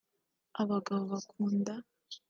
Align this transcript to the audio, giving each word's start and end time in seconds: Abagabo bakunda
Abagabo 0.61 1.03
bakunda 1.11 1.73